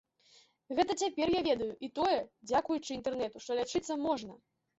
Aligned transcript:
Гэта 0.77 0.95
цяпер 1.01 1.27
я 1.37 1.41
ведаю, 1.47 1.67
і 1.89 1.89
тое, 1.99 2.15
дзякуючы 2.53 2.91
інтэрнэту, 2.97 3.45
што 3.45 3.61
лячыцца 3.61 4.01
можна! 4.09 4.33